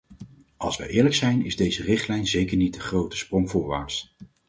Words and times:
Als 0.57 0.77
wij 0.77 0.87
eerlijk 0.87 1.15
zijn 1.15 1.45
is 1.45 1.55
deze 1.55 1.83
richtlijn 1.83 2.27
zeker 2.27 2.57
niet 2.57 2.73
de 2.73 2.79
grote 2.79 3.17
sprong 3.17 3.49
voorwaarts. 3.49 4.13